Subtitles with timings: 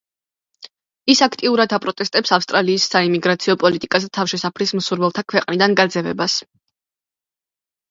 [1.13, 6.41] ის აქტიურად აპროტესტებს ავსტრალიის საიმიგრაციო პოლიტიკას და თავშესაფრის მსურველთა ქვეყნიდან გაძევებას.